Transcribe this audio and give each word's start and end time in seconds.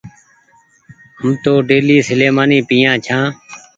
هم 1.19 1.31
تو 1.43 1.51
ڍيلي 1.69 1.97
سليمآني 2.07 2.59
پيآ 2.69 2.91
ڇآن 3.05 3.25